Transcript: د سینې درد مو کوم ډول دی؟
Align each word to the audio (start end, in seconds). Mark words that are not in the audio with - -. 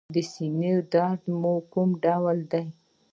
د 0.15 0.17
سینې 0.33 0.73
درد 0.93 1.21
مو 1.39 1.53
کوم 1.73 1.89
ډول 2.05 2.37
دی؟ 2.51 2.65